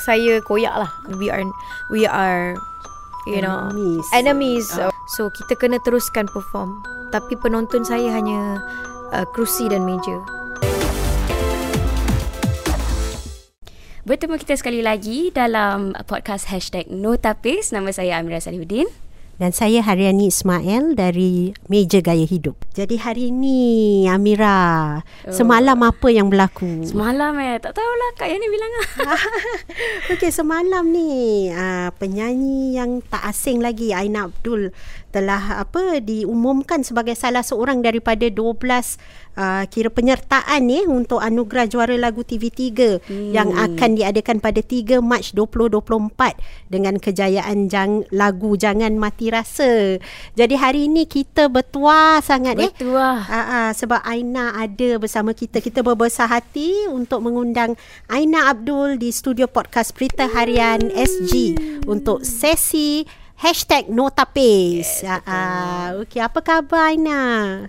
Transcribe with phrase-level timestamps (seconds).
[0.00, 0.90] saya koyak lah.
[1.20, 1.44] We are
[1.92, 2.56] we are
[3.28, 4.06] you know Enemies.
[4.16, 4.66] enemies.
[4.72, 6.80] So, so kita kena teruskan perform.
[7.12, 8.64] Tapi penonton saya hanya
[9.12, 10.16] uh, kerusi dan meja.
[14.08, 17.70] Bertemu kita sekali lagi dalam podcast Hashtag Notapis.
[17.70, 18.88] Nama saya Amira Salihuddin.
[19.40, 22.60] Dan saya Haryani Ismail dari Meja Gaya Hidup.
[22.76, 25.32] Jadi hari ini Amira, oh.
[25.32, 26.84] semalam apa yang berlaku?
[26.84, 28.84] Semalam eh, tak tahulah Kak Yani bilang lah.
[30.12, 34.76] Okey, semalam ni uh, penyanyi yang tak asing lagi Aina Abdul
[35.10, 38.58] telah apa diumumkan sebagai salah seorang daripada 12
[39.36, 42.58] uh, kira penyertaan ni untuk anugerah juara lagu TV3
[43.02, 43.30] hmm.
[43.34, 49.98] yang akan diadakan pada 3 Mac 2024 dengan kejayaan jang, lagu Jangan Mati Rasa.
[50.34, 52.70] Jadi hari ini kita bertuah sangat eh.
[52.72, 53.18] Bertuah.
[53.26, 55.58] Uh, uh, sebab Aina ada bersama kita.
[55.58, 57.74] Kita berbesar hati untuk mengundang
[58.06, 65.00] Aina Abdul di studio podcast Berita Harian SG untuk sesi Hashtag Notapis.
[65.00, 67.22] Yes, uh, okay, apa khabar Aina?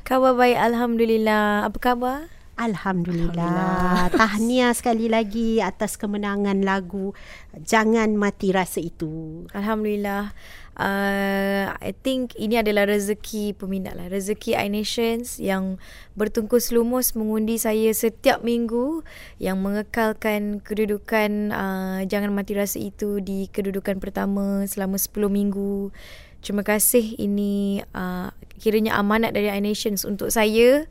[0.04, 1.64] Khabar baik Alhamdulillah.
[1.64, 2.28] Apa khabar?
[2.60, 3.32] Alhamdulillah.
[3.40, 4.12] Alhamdulillah.
[4.20, 7.16] Tahniah sekali lagi atas kemenangan lagu
[7.56, 9.48] Jangan Mati Rasa itu.
[9.56, 10.36] Alhamdulillah
[10.82, 14.10] uh, I think ini adalah rezeki peminat lah.
[14.10, 15.78] Rezeki iNations yang
[16.18, 19.06] bertungkus lumus mengundi saya setiap minggu
[19.38, 25.94] yang mengekalkan kedudukan uh, Jangan Mati Rasa itu di kedudukan pertama selama 10 minggu.
[26.42, 30.90] Terima kasih ini uh, kiranya amanat dari iNations untuk saya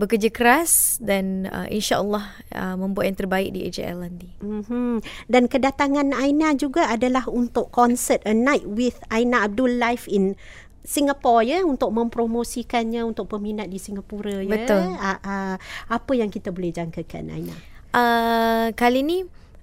[0.00, 2.24] bekerja keras dan uh, insya-Allah
[2.56, 4.32] uh, membuat yang terbaik di AJL nanti.
[4.40, 5.04] Mm-hmm.
[5.28, 10.40] Dan kedatangan Aina juga adalah untuk konsert A Night with Aina Abdul live in
[10.80, 14.48] Singapore ya untuk mempromosikannya untuk peminat di Singapura ya.
[14.48, 14.96] Betul.
[14.96, 15.54] Uh, uh,
[15.92, 17.56] apa yang kita boleh jangkakan Aina?
[17.92, 19.18] Uh, kali ni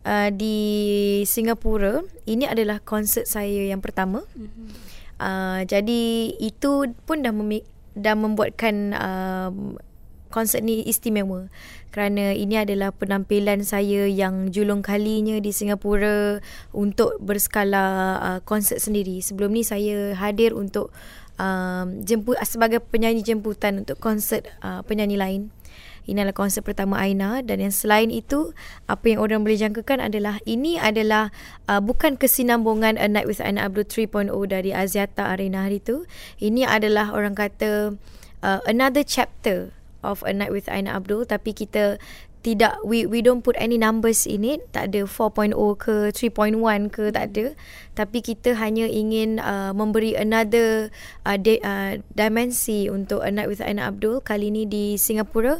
[0.06, 0.58] uh, di
[1.26, 4.22] Singapura ini adalah konsert saya yang pertama.
[4.38, 4.68] Mm-hmm.
[5.18, 7.66] Uh, jadi itu pun dah memi-
[7.98, 9.50] dah membuatkan uh,
[10.30, 11.50] konsert ni istimewa
[11.98, 17.86] kerana ini adalah penampilan saya yang julung kalinya di Singapura untuk berskala
[18.22, 19.18] uh, konsert sendiri.
[19.24, 20.94] Sebelum ni saya hadir untuk
[21.42, 25.42] um, jemput sebagai penyanyi jemputan untuk konsert uh, penyanyi lain.
[26.08, 28.56] Ini adalah konsert pertama Aina dan yang selain itu
[28.88, 31.36] apa yang orang boleh jangkakan adalah ini adalah
[31.68, 36.08] uh, bukan kesinambungan A Night with Aina Abdul 3.0 dari Aziata Arena hari itu.
[36.40, 38.00] Ini adalah orang kata
[38.40, 41.97] uh, another chapter of a night with Aina Abdul tapi kita
[42.46, 47.12] tidak we we don't put any numbers in it tak ada 4.0 ke 3.1 ke
[47.12, 47.46] tak ada
[47.97, 50.94] tapi kita hanya ingin uh, memberi another
[51.28, 55.59] uh, de, uh, dimensi untuk a night with Aina Abdul kali ini di Singapura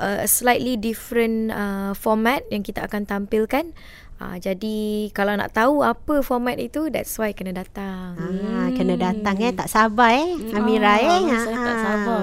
[0.00, 3.74] uh, a slightly different uh, format yang kita akan tampilkan
[4.14, 8.14] Uh, jadi kalau nak tahu apa format itu that's why kena datang.
[8.14, 8.78] Ah, hmm.
[8.78, 11.34] kena datang eh tak sabar eh Amira oh, eh.
[11.34, 12.22] Saya tak sabar.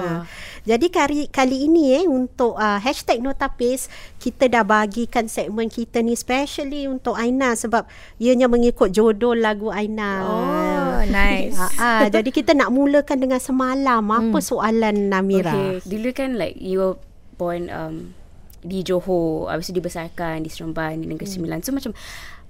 [0.62, 3.90] Jadi kali kali ini eh untuk uh, hashtag Notapis
[4.22, 7.82] kita dah bagikan segmen kita ni specially untuk Aina sebab
[8.22, 10.22] ianya mengikut jodoh lagu Aina.
[10.22, 11.58] Oh, nice.
[11.58, 14.46] uh, uh, jadi kita nak mulakan dengan semalam apa hmm.
[14.46, 15.50] soalan Namira?
[15.50, 15.82] Okay.
[15.82, 16.96] Dulu kan like you were
[17.34, 18.14] born um,
[18.62, 21.34] di Johor, habis itu dibesarkan di Seremban di Negeri hmm.
[21.34, 21.58] Sembilan.
[21.66, 21.90] So macam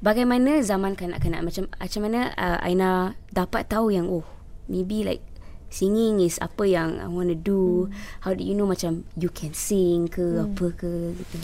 [0.05, 4.27] bagaimana zaman kanak-kanak macam macam mana uh, Aina dapat tahu yang oh
[4.69, 5.25] maybe like
[5.73, 7.89] singing is apa yang I want to do.
[7.89, 7.97] Hmm.
[8.29, 10.53] How do you know macam you can sing ke hmm.
[10.53, 11.37] apa ke gitu.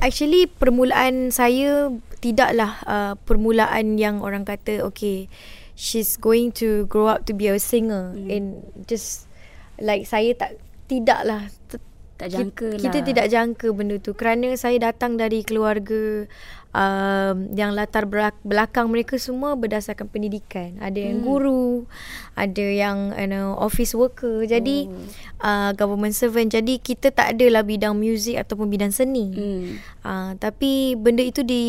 [0.00, 1.92] Actually permulaan saya
[2.24, 5.28] tidaklah uh, permulaan yang orang kata okay
[5.78, 8.26] she's going to grow up to be a singer hmm.
[8.32, 8.44] and
[8.90, 9.30] just
[9.78, 10.58] like saya tak
[10.90, 11.46] tidaklah
[12.18, 12.82] tak jangka kita, lah.
[12.90, 16.26] Kita tidak jangka benda tu kerana saya datang dari keluarga
[16.78, 18.06] um, yang latar
[18.46, 20.78] belakang mereka semua berdasarkan pendidikan.
[20.78, 21.26] Ada yang hmm.
[21.26, 21.68] guru,
[22.38, 24.46] ada yang you know, office worker.
[24.46, 25.42] Jadi oh.
[25.42, 26.54] uh, government servant.
[26.54, 29.26] Jadi kita tak adalah bidang muzik ataupun bidang seni.
[29.34, 29.68] Hmm.
[30.06, 31.64] Uh, tapi benda itu di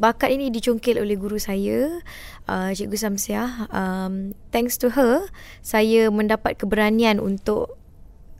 [0.00, 2.00] bakat ini dicongkel oleh guru saya.
[2.46, 3.66] Uh, Cikgu Samsiah.
[3.74, 5.26] Um, thanks to her,
[5.66, 7.74] saya mendapat keberanian untuk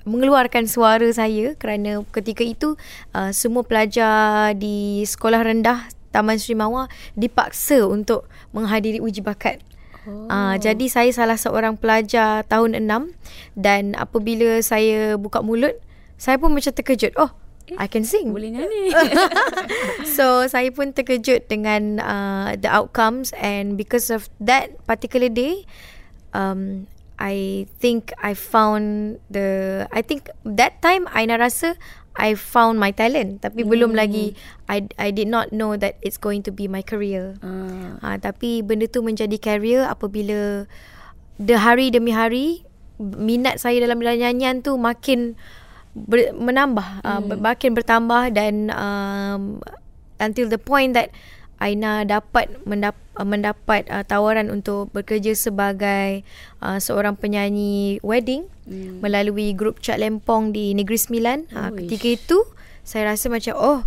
[0.07, 2.79] mengeluarkan suara saya kerana ketika itu
[3.11, 8.25] uh, semua pelajar di sekolah rendah Taman Sri Mawar dipaksa untuk
[8.57, 9.61] menghadiri uji bakat.
[10.09, 10.25] Oh.
[10.33, 13.13] Uh, jadi saya salah seorang pelajar tahun 6
[13.59, 15.77] dan apabila saya buka mulut
[16.17, 17.13] saya pun macam terkejut.
[17.21, 17.29] Oh,
[17.69, 18.33] eh, I can sing.
[18.33, 18.89] Boleh nyanyi.
[20.17, 25.69] so saya pun terkejut dengan uh, the outcomes and because of that particular day
[26.33, 31.81] um I think I found the I think that time Aina rasa
[32.17, 33.69] I found my talent tapi mm.
[33.69, 34.33] belum lagi
[34.67, 37.37] I I did not know that it's going to be my career.
[37.45, 38.01] Ah.
[38.01, 40.65] Ha, tapi benda tu menjadi career apabila
[41.37, 42.65] the hari demi hari
[43.01, 45.37] minat saya dalam nyanyian tu makin
[45.93, 47.09] ber, menambah, mm.
[47.09, 49.61] uh, makin bertambah dan um,
[50.17, 51.12] until the point that
[51.56, 56.20] Aina dapat mendap, uh, mendapat uh, tawaran untuk bekerja sebagai
[56.61, 59.00] uh, seorang penyanyi wedding mm.
[59.00, 61.38] melalui grup Cak Lempong di Negeri Sembilan.
[61.53, 62.38] Uh, ketika itu
[62.85, 63.81] saya rasa macam oh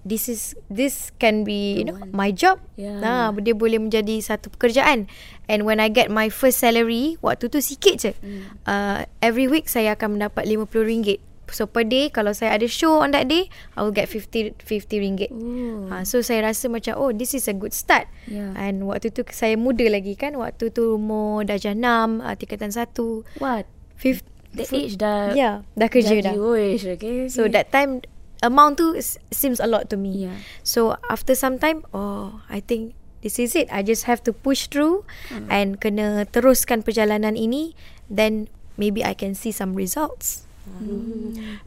[0.00, 2.56] this is this can be you know my job.
[2.80, 3.00] Yeah.
[3.00, 5.06] Nah, dia boleh menjadi satu pekerjaan.
[5.44, 8.12] And when I get my first salary, waktu tu sikit je.
[8.24, 8.42] Mm.
[8.64, 11.29] Uh, every week saya akan mendapat RM50.
[11.50, 14.64] So per day kalau saya ada show on that day, I will get 50 50
[14.96, 15.30] ringgit.
[15.88, 18.06] Ha, so saya rasa macam oh this is a good start.
[18.24, 18.54] Yeah.
[18.54, 20.34] And waktu tu saya muda lagi kan.
[20.34, 21.82] Waktu tu umur darjah 6,
[22.20, 23.38] uh, tingkatan 1.
[23.38, 23.66] What?
[23.94, 26.34] Fif- The age dah Yeah, dah kerja dah.
[26.34, 27.30] Wish, okay, okay.
[27.30, 28.02] So that time
[28.42, 28.98] amount tu
[29.30, 30.26] seems a lot to me.
[30.26, 30.42] Yeah.
[30.66, 33.70] So after some time, oh I think this is it.
[33.70, 35.46] I just have to push through Hmm.
[35.46, 37.78] and kena teruskan perjalanan ini.
[38.10, 40.49] Then maybe I can see some results.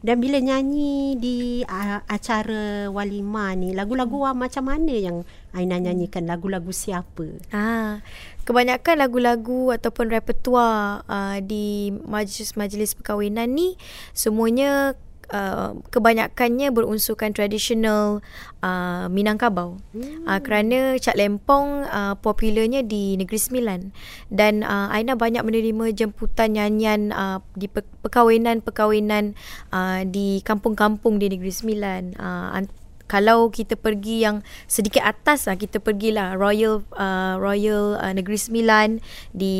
[0.04, 4.36] Dan bila nyanyi di uh, acara walimah ni, lagu-lagu hmm.
[4.36, 5.18] macam mana yang
[5.54, 6.26] Aina nyanyikan?
[6.26, 7.30] Lagu-lagu siapa?
[7.54, 8.02] Ah,
[8.42, 13.78] kebanyakan lagu-lagu ataupun repertoire uh, di majlis-majlis perkahwinan ni
[14.12, 14.98] semuanya
[15.32, 18.20] uh, kebanyakannya berunsurkan tradisional
[18.60, 19.80] uh, Minangkabau.
[19.94, 20.24] Hmm.
[20.28, 23.80] Uh, kerana Cak Lempong uh, popularnya di Negeri Sembilan
[24.28, 29.38] dan uh, Aina banyak menerima jemputan nyanyian uh, di pe- perkahwinan-perkahwinan
[29.72, 32.02] uh, di kampung-kampung di Negeri Sembilan.
[32.20, 38.38] Uh, kalau kita pergi yang sedikit atas lah kita pergilah Royal uh, Royal uh, Negeri
[38.40, 38.98] Sembilan
[39.36, 39.56] di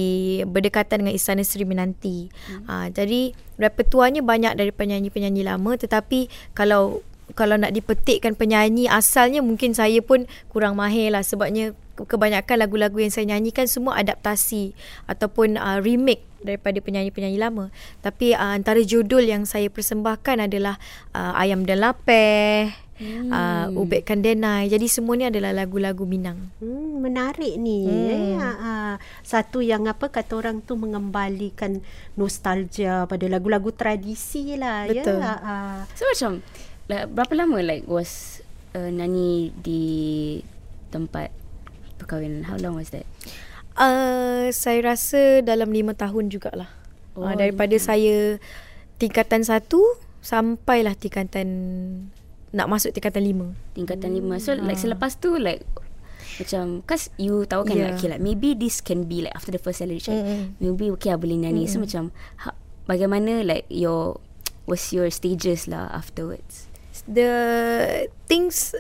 [0.49, 2.29] berdekatan dengan Istana Seri Menanti.
[2.49, 2.64] Hmm.
[2.64, 9.73] Uh, jadi repertuarnya banyak dari penyanyi-penyanyi lama tetapi kalau kalau nak dipetikkan penyanyi asalnya mungkin
[9.73, 14.75] saya pun kurang mahir lah sebabnya kebanyakan lagu-lagu yang saya nyanyikan semua adaptasi
[15.06, 17.70] ataupun uh, remake daripada penyanyi-penyanyi lama.
[18.02, 20.76] Tapi uh, antara judul yang saya persembahkan adalah
[21.14, 23.31] uh, Ayam dan Lapeh, hmm.
[23.31, 24.70] uh, Ubek Kandenai.
[24.70, 26.52] Jadi semua ni adalah lagu-lagu Minang.
[26.58, 27.87] Hmm, menarik ni.
[27.87, 28.11] Hmm.
[28.11, 28.94] Eh, uh,
[29.26, 31.82] satu yang apa kata orang tu mengembalikan
[32.14, 34.87] nostalgia pada lagu-lagu tradisi lah.
[34.87, 35.19] Betul.
[35.19, 35.35] Ya?
[35.41, 36.32] Uh, So macam
[36.91, 38.43] like, berapa lama like was
[38.75, 39.85] uh, nyanyi di
[40.90, 41.31] tempat
[41.99, 42.47] perkahwinan?
[42.47, 43.06] How long was that?
[43.75, 46.70] Uh, saya rasa dalam lima tahun jugalah.
[47.19, 48.38] Oh, uh, daripada saya
[48.99, 49.82] tingkatan satu
[50.23, 51.49] sampailah tingkatan
[52.55, 53.51] nak masuk tingkatan lima.
[53.75, 54.39] Tingkatan lima.
[54.39, 54.83] So like Ah.
[54.87, 55.67] selepas tu like
[56.39, 57.95] macam Cause you tahu kan Yeah.
[57.95, 60.59] like, okay, like Maybe this can be like After the first salary check Mm-mm.
[60.59, 62.11] Maybe okay lah boleh nyanyi So macam
[62.43, 62.59] ha,
[62.91, 64.19] Bagaimana like Your
[64.67, 66.67] Was your stages lah Afterwards
[67.06, 67.31] The
[68.27, 68.75] things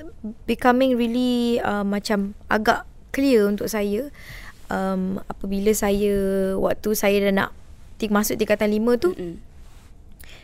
[0.50, 4.10] becoming really uh, macam agak clear untuk saya
[4.66, 6.14] um, apabila saya
[6.58, 7.50] waktu saya dah nak
[8.04, 9.38] masuk tingkatan lima tu Mm-mm.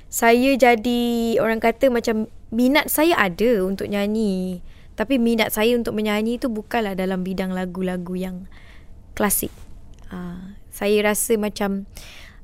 [0.07, 1.03] saya jadi
[1.43, 4.63] orang kata macam minat saya ada untuk nyanyi
[5.01, 8.37] tapi minat saya untuk menyanyi tu bukanlah dalam bidang lagu-lagu yang
[9.17, 9.49] klasik.
[10.13, 11.89] Uh, saya rasa macam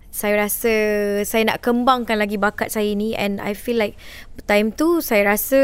[0.09, 0.73] saya rasa
[1.29, 4.01] saya nak kembangkan lagi bakat saya ni and I feel like
[4.49, 5.61] time tu saya rasa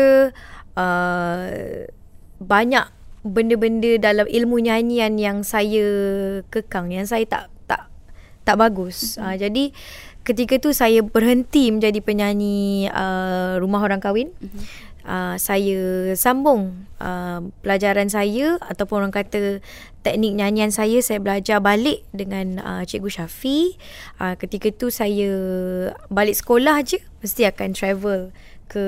[0.77, 1.49] uh,
[2.37, 2.87] banyak
[3.25, 5.89] benda-benda dalam ilmu nyanyian yang saya
[6.53, 7.89] kekang yang saya tak tak
[8.44, 9.17] tak bagus.
[9.17, 9.25] Mm-hmm.
[9.25, 9.65] Uh, jadi
[10.22, 14.31] ketika tu saya berhenti menjadi penyanyi uh, rumah orang kahwin.
[14.38, 14.91] Mm-hmm.
[15.02, 19.58] Uh, saya sambung uh, pelajaran saya ataupun orang kata
[20.06, 23.74] teknik nyanyian saya saya belajar balik dengan uh, cikgu Syafi.
[24.22, 25.31] Uh, ketika tu saya
[26.06, 28.31] balik sekolah je mesti akan travel
[28.72, 28.86] ke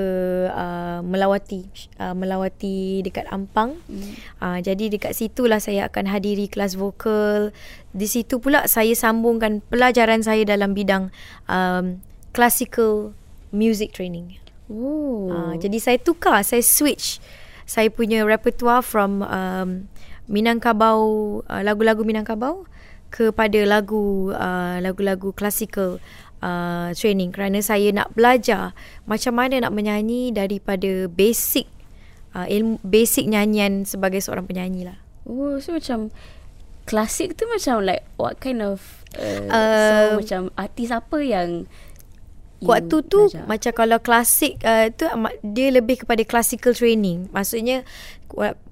[0.49, 1.69] uh, melawati
[2.01, 3.77] uh, melawati dekat Ampang.
[3.85, 4.13] Mm.
[4.41, 7.53] Uh, jadi dekat situlah saya akan hadiri kelas vokal.
[7.93, 11.13] Di situ pula saya sambungkan pelajaran saya dalam bidang
[11.45, 12.01] um,
[12.33, 13.13] classical
[13.53, 14.41] music training.
[14.65, 17.21] Oh Uh, jadi saya tukar, saya switch
[17.65, 19.89] saya punya repertoire from um,
[20.25, 21.01] Minangkabau
[21.45, 22.65] uh, lagu-lagu Minangkabau
[23.13, 26.01] kepada lagu uh, lagu-lagu classical
[26.45, 28.77] uh, training kerana saya nak belajar
[29.09, 31.65] macam mana nak menyanyi daripada basic
[32.37, 35.01] uh, ilmu basic nyanyian sebagai seorang penyanyi lah.
[35.25, 36.13] Oh so macam
[36.85, 41.65] Klasik tu macam like What kind of uh, Uh, So macam Artis apa yang
[42.67, 43.45] Waktu tu belajar?
[43.45, 45.05] macam kalau klasik uh, tu
[45.45, 47.29] dia lebih kepada classical training.
[47.29, 47.85] Maksudnya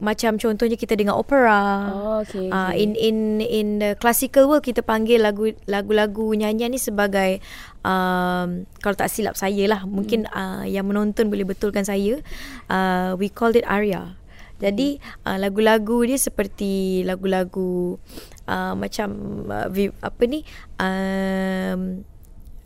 [0.04, 1.88] macam contohnya kita dengar opera.
[1.94, 2.84] Oh, okay, Uh, okay.
[2.84, 7.40] in in in the classical world kita panggil lagu lagu-lagu nyanyian ni sebagai
[7.86, 12.20] um, kalau tak silap saya lah mungkin uh, yang menonton boleh betulkan saya
[12.68, 14.20] uh, we called it aria.
[14.60, 18.00] Jadi uh, lagu-lagu dia seperti lagu-lagu
[18.48, 19.10] uh, macam
[19.52, 19.68] uh,
[20.00, 20.48] apa ni
[20.80, 22.04] um,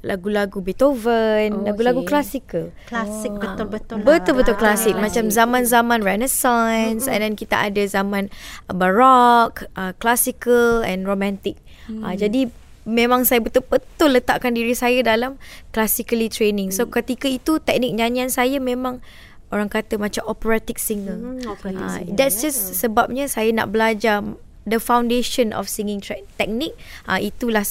[0.08, 2.10] lagu-lagu Beethoven, Oh, lagu-lagu okay.
[2.10, 2.66] klasikal.
[2.86, 4.06] Klasik betul-betul lah.
[4.08, 5.04] Betul-betul Ah, klasik klasik.
[5.04, 8.32] macam zaman-zaman Renaissance and then kita ada zaman
[8.64, 11.60] uh, Baroque, uh, classical and romantic.
[11.86, 12.02] Hmm.
[12.02, 12.48] Uh, jadi
[12.84, 15.36] memang saya betul-betul letakkan diri saya dalam
[15.70, 16.72] classically training.
[16.72, 19.04] So ketika itu teknik nyanyian saya memang
[19.48, 21.16] orang kata macam operatic singer.
[21.16, 22.48] Hmm, operatic Ah, singer, that's ya.
[22.48, 24.24] just sebabnya saya nak belajar
[24.64, 26.76] the foundation of singing tra- technique.
[27.04, 27.64] Ah itulah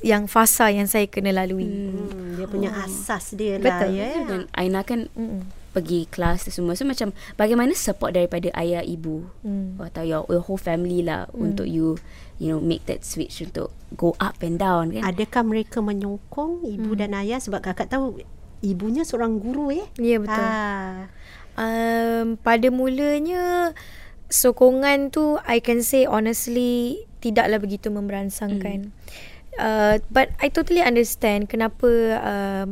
[0.00, 1.68] yang fasa yang saya kena lalui.
[1.68, 4.00] Hmm, dia punya asas dia lah Betul.
[4.00, 4.08] ya.
[4.24, 5.44] Dan Aina kan Mm-mm.
[5.70, 6.72] pergi kelas tu semua.
[6.72, 9.76] So macam bagaimana support daripada ayah ibu Hmm.
[9.76, 12.00] atau your, your whole family lah untuk you
[12.40, 15.04] you know make that switch untuk go up and down kan.
[15.04, 18.24] Adakah mereka menyokong ibu dan ayah sebab kakak tahu
[18.64, 19.86] ibunya seorang guru ya?
[20.00, 20.40] Ya betul.
[20.40, 21.12] Ah.
[21.60, 23.76] Um, pada mulanya
[24.32, 28.96] sokongan tu I can say honestly tidaklah begitu memberansangkan.
[29.58, 31.90] Uh, but I totally understand kenapa
[32.22, 32.66] uh,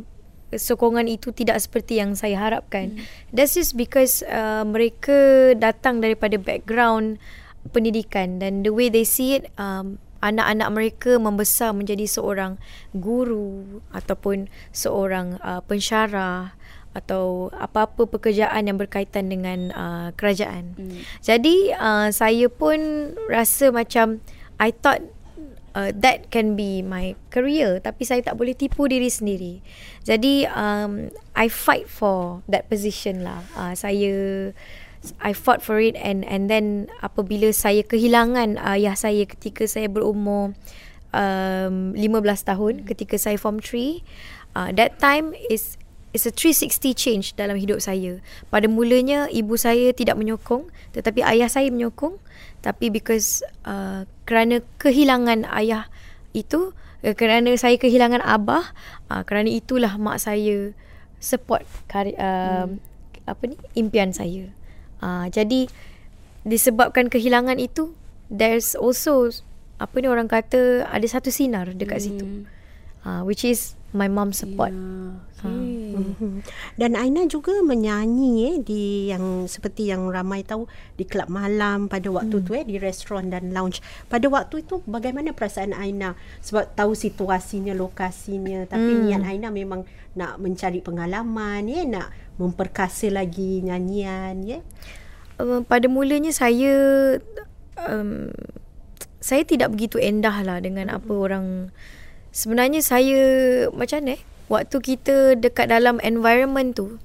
[0.54, 2.96] sokongan itu tidak seperti yang saya harapkan.
[3.34, 7.20] That's just because uh, mereka datang daripada background
[7.74, 12.56] pendidikan dan the way they see it um, anak-anak mereka membesar menjadi seorang
[12.96, 16.56] guru ataupun seorang uh, pensyarah
[16.96, 20.74] atau apa-apa pekerjaan yang berkaitan dengan uh, kerajaan.
[20.74, 20.98] Hmm.
[21.20, 24.24] Jadi uh, saya pun rasa macam
[24.58, 25.04] I thought
[25.74, 29.60] uh, that can be my career tapi saya tak boleh tipu diri sendiri.
[30.04, 33.44] Jadi um, I fight for that position lah.
[33.56, 34.14] Uh, saya
[35.22, 40.58] I fought for it and and then apabila saya kehilangan ayah saya ketika saya berumur
[41.14, 44.02] um, 15 tahun ketika saya form 3
[44.58, 48.24] uh, that time is It's a 360 change dalam hidup saya.
[48.48, 52.16] Pada mulanya ibu saya tidak menyokong tetapi ayah saya menyokong.
[52.58, 55.86] Tapi because uh, kerana kehilangan ayah
[56.34, 56.74] itu,
[57.06, 58.74] uh, kerana saya kehilangan abah,
[59.08, 60.74] uh, kerana itulah mak saya
[61.22, 62.78] support kari, uh, hmm.
[63.30, 64.50] apa ni impian saya.
[64.98, 65.70] Uh, jadi
[66.42, 67.94] disebabkan kehilangan itu,
[68.26, 69.30] there's also
[69.78, 72.26] apa ni orang kata ada satu sinar dekat situ.
[73.06, 74.72] Uh, which is my mom support.
[74.72, 75.28] Yeah.
[75.38, 75.94] Okay.
[75.94, 76.42] Mhm.
[76.74, 80.66] Dan Aina juga menyanyi eh di yang seperti yang ramai tahu
[80.98, 82.44] di kelab malam pada waktu hmm.
[82.44, 83.78] tu eh di restoran dan lounge.
[84.10, 89.04] Pada waktu itu bagaimana perasaan Aina sebab tahu situasinya, lokasinya tapi Hmm.
[89.06, 89.86] niat Aina memang
[90.18, 92.10] nak mencari pengalaman ya, nak
[92.42, 94.58] memperkasa lagi nyanyian ya.
[95.38, 96.74] uh, pada mulanya saya
[97.86, 98.30] um,
[99.18, 101.70] saya tidak begitu endah lah dengan apa orang
[102.38, 103.20] sebenarnya saya
[103.74, 104.22] macam mana eh?
[104.48, 107.02] Waktu kita dekat dalam environment tu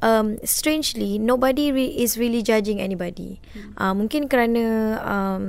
[0.00, 3.38] um, strangely nobody re- is really judging anybody.
[3.76, 5.44] Uh, mungkin kerana um,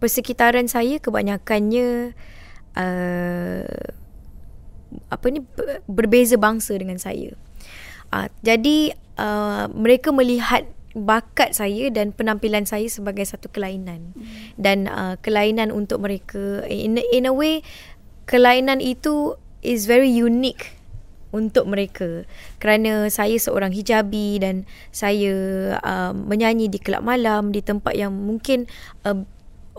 [0.00, 2.16] persekitaran saya kebanyakannya
[2.74, 3.84] uh,
[5.08, 7.36] apa ni ber- berbeza bangsa dengan saya.
[8.12, 14.12] Uh, jadi uh, mereka melihat bakat saya dan penampilan saya sebagai satu kelainan.
[14.12, 14.26] Hmm.
[14.60, 17.64] dan uh, kelainan untuk mereka in in a way
[18.26, 20.78] kelainan itu is very unique
[21.32, 22.28] untuk mereka
[22.60, 25.34] kerana saya seorang hijabi dan saya
[25.80, 28.68] uh, menyanyi di kelab malam di tempat yang mungkin
[29.08, 29.24] uh,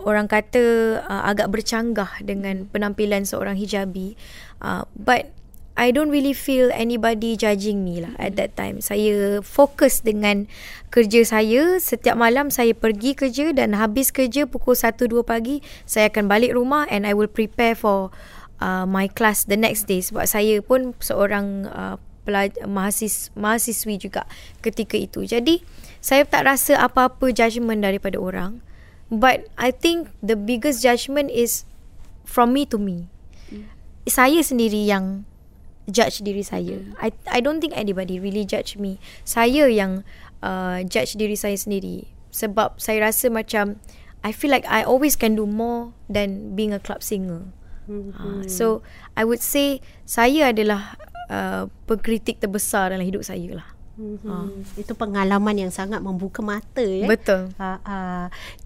[0.02, 4.18] orang kata uh, agak bercanggah dengan penampilan seorang hijabi
[4.60, 5.30] uh, but
[5.74, 8.78] I don't really feel anybody judging me lah at that time.
[8.78, 10.46] Saya fokus dengan
[10.94, 11.82] kerja saya.
[11.82, 16.86] Setiap malam saya pergi kerja dan habis kerja pukul 1-2 pagi, saya akan balik rumah
[16.94, 18.14] and I will prepare for
[18.60, 20.02] uh, my class the next day.
[20.02, 21.96] Sebab saya pun seorang uh,
[22.26, 24.28] pelaj- mahasis- mahasiswi juga
[24.60, 25.24] ketika itu.
[25.24, 25.64] Jadi,
[26.04, 28.60] saya tak rasa apa-apa judgement daripada orang.
[29.08, 31.68] But I think the biggest judgement is
[32.24, 33.08] from me to me.
[34.04, 35.24] Saya sendiri yang
[35.88, 36.80] judge diri saya.
[37.00, 39.00] I I don't think anybody really judge me.
[39.24, 40.04] Saya yang
[40.40, 43.78] uh, judge diri saya sendiri sebab saya rasa macam
[44.24, 47.52] I feel like I always can do more than being a club singer.
[47.84, 48.12] Mhm.
[48.16, 48.80] Uh, so
[49.12, 50.96] I would say saya adalah
[51.28, 53.73] uh, pengkritik terbesar dalam hidup saya lah.
[53.94, 54.74] Mm-hmm.
[54.74, 57.06] Itu pengalaman yang sangat membuka mata ya.
[57.06, 57.54] Betul.
[57.62, 57.98] Ha, ha.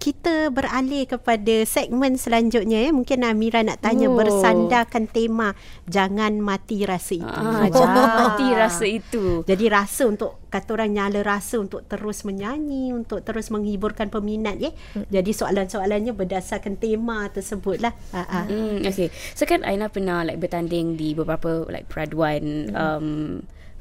[0.01, 2.89] Kita beralih kepada segmen selanjutnya ya.
[2.89, 4.17] Mungkin Amira nak tanya Oh.
[4.17, 5.53] bersandarkan tema
[5.85, 7.29] jangan mati rasa itu.
[7.29, 9.45] Ah, jangan mati rasa itu.
[9.45, 14.73] Jadi rasa untuk kata orang nyala rasa untuk terus menyanyi, untuk terus menghiburkan peminat ya.
[15.13, 17.93] Jadi soalan-soalannya berdasarkan tema tersebut lah.
[18.17, 18.41] Ha, ha.
[18.49, 19.13] Hmm, okay.
[19.37, 23.07] So kan Aina pernah like bertanding di beberapa like peraduan um,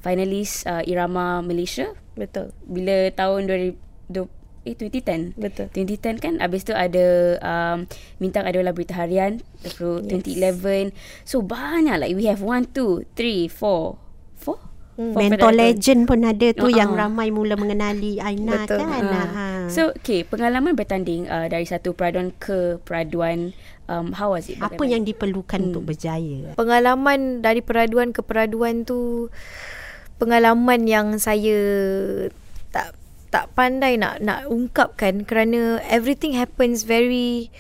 [0.09, 2.57] finalis uh, Irama Malaysia Betul.
[2.65, 3.45] bila tahun
[4.09, 5.37] 2020 eh 2010.
[5.37, 5.67] Betul.
[5.73, 7.07] 2010 kan habis tu ada
[7.41, 7.85] um,
[8.17, 10.25] Bintang Adalah Berita Harian Terus Yes.
[10.61, 13.97] 2011 So banyak like we have 1 2 3 4
[14.45, 15.15] 4 Hmm.
[15.15, 17.07] Mentor legend pun ada tu Ah, yang ah.
[17.07, 18.83] ramai mula mengenali Aina Betul.
[18.83, 19.05] kan.
[19.07, 19.29] Ah.
[19.31, 19.45] Ha.
[19.71, 23.55] So okay Pengalaman bertanding uh, Dari satu peraduan ke peraduan
[23.87, 24.59] um, How was it?
[24.59, 26.50] apa yang diperlukan untuk berjaya?
[26.59, 29.31] Pengalaman dari peraduan ke peraduan tu
[30.18, 31.56] pengalaman yang saya
[32.75, 32.94] tak
[33.28, 37.52] tak pandai nak nak ungkapkan kerana everything happens very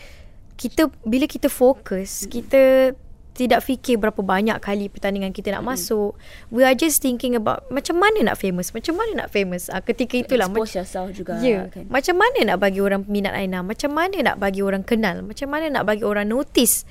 [0.58, 2.92] kita bila kita fokus kita
[3.38, 6.18] tidak fikir berapa banyak kali pertandingan kita nak masuk.
[6.50, 9.70] We are just thinking about macam mana nak famous, macam mana nak famous.
[9.70, 11.38] Ah, ketika itulah Expose yourself juga.
[11.38, 11.70] Yeah.
[11.70, 13.62] kan Macam mana nak bagi orang minat Aina?
[13.62, 15.22] Macam mana nak bagi orang kenal?
[15.22, 16.82] Macam mana nak bagi orang notice?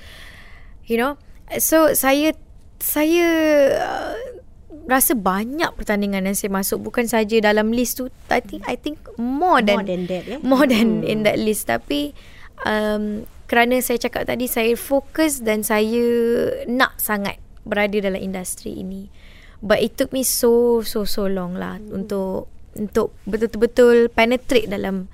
[0.88, 1.20] You know?
[1.60, 2.32] So saya
[2.80, 3.28] saya
[3.76, 4.16] uh,
[4.88, 8.08] rasa banyak pertandingan yang saya masuk bukan saja dalam list tu.
[8.32, 10.38] I think I think more than More than that, ya?
[10.40, 12.16] More than in that list tapi
[12.64, 16.04] um, kerana saya cakap tadi saya fokus dan saya
[16.64, 17.36] nak sangat
[17.68, 19.12] berada dalam industri ini.
[19.60, 21.92] But it took me so so so long lah hmm.
[21.92, 25.12] untuk untuk betul-betul penetrate dalam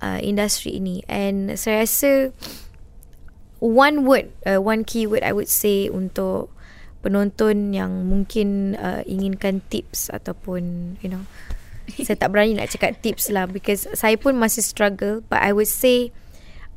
[0.00, 2.30] uh, industri ini and saya rasa
[3.58, 6.54] one word uh, one keyword I would say untuk
[7.00, 11.24] penonton yang mungkin uh, inginkan tips ataupun you know
[12.06, 15.68] saya tak berani nak cakap tips lah because saya pun masih struggle but I would
[15.68, 16.12] say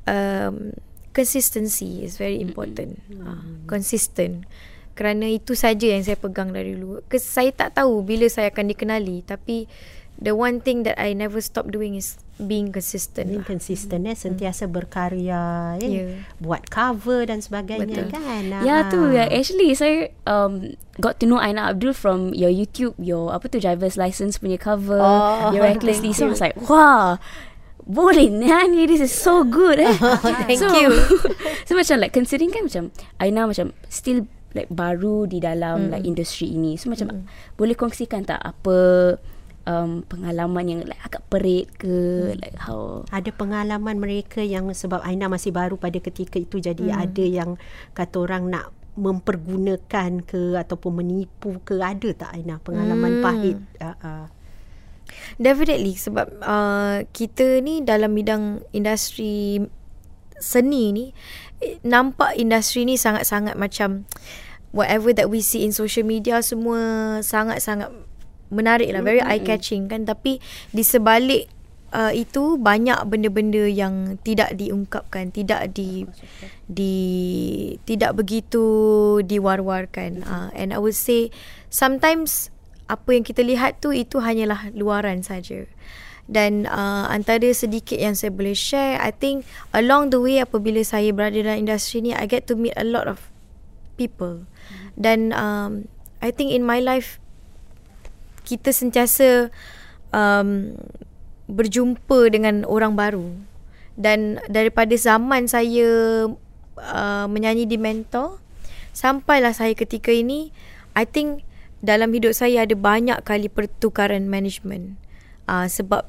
[0.07, 0.73] um,
[1.13, 2.99] consistency is very important.
[3.13, 4.49] Uh, consistent.
[4.93, 7.01] Kerana itu saja yang saya pegang dari dulu.
[7.17, 9.69] Saya tak tahu bila saya akan dikenali tapi
[10.23, 13.51] the one thing that I never stop doing is being consistent Being lah.
[13.53, 15.85] consistent eh sentiasa berkarya ya.
[15.85, 16.23] Ya.
[16.39, 18.09] Buat cover dan sebagainya Betul.
[18.09, 18.41] kan.
[18.63, 18.89] Ya Ah.
[18.89, 23.51] tu ya actually saya um, got to know Aina Abdul from your YouTube your apa
[23.51, 27.21] tu driver's license punya cover Oh, your recklessly so I was like wow
[27.83, 29.91] boleh nyanyi this is so good eh
[30.47, 30.95] thank so, you.
[31.67, 34.23] so macam like considering kan macam Aina macam still
[34.55, 37.27] like baru di dalam like industri ini so macam
[37.59, 39.19] boleh kongsikan tak apa
[39.67, 45.32] um, pengalaman yang like agak perit ke like how ada pengalaman mereka yang sebab Aina
[45.32, 46.99] masih baru pada ketika itu jadi hmm.
[46.99, 47.49] ada yang
[47.95, 53.23] kata orang nak mempergunakan ke ataupun menipu ke ada tak Aina pengalaman Hmm.
[53.26, 54.26] pahit uh, uh.
[55.38, 59.62] Definitely sebab uh, kita ni dalam bidang industri
[60.41, 61.06] seni ni
[61.62, 64.04] eh, nampak industri ni sangat-sangat macam
[64.73, 67.93] whatever that we see in social media semua sangat-sangat
[68.53, 70.05] menarik lah very eye catching kan.
[70.05, 70.39] Tapi
[70.71, 71.49] di sebalik
[71.93, 76.09] uh, itu banyak benda-benda yang tidak diungkapkan tidak di
[76.65, 76.95] di
[77.85, 78.65] tidak begitu
[79.21, 80.25] diwar-warkan.
[80.25, 81.29] Uh, and I would say
[81.69, 82.49] sometimes
[82.89, 85.69] apa yang kita lihat tu itu hanyalah luaran saja.
[86.23, 89.43] Dan uh, antara sedikit yang saya boleh share I think
[89.75, 93.11] along the way apabila saya berada dalam industri ni I get to meet a lot
[93.11, 93.27] of
[93.99, 94.47] people.
[94.95, 95.91] Dan um,
[96.23, 97.19] I think in my life
[98.43, 99.49] kita sentiasa
[100.13, 100.77] um,
[101.49, 103.27] berjumpa dengan orang baru.
[103.93, 106.25] Dan daripada zaman saya
[106.82, 108.41] uh, menyanyi di mentor
[108.93, 110.53] sampailah saya ketika ini
[110.93, 111.45] I think
[111.84, 114.97] dalam hidup saya ada banyak kali pertukaran management.
[115.45, 116.08] Uh, sebab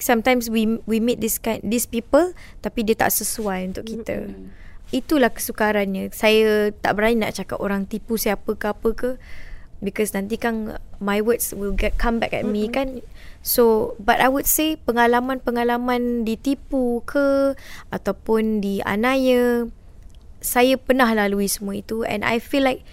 [0.00, 2.32] sometimes we we meet this kind these people
[2.64, 4.32] tapi dia tak sesuai untuk kita.
[4.90, 6.10] Itulah kesukarannya.
[6.10, 9.10] Saya tak berani nak cakap orang tipu siapa ke apa ke
[9.80, 12.68] because nanti kan my words will get come back at mm-hmm.
[12.68, 12.88] me kan.
[13.40, 17.56] So but I would say pengalaman-pengalaman ditipu ke
[17.88, 19.68] ataupun dianiaya
[20.40, 22.04] saya pernah lalui semua itu.
[22.04, 22.84] And I feel like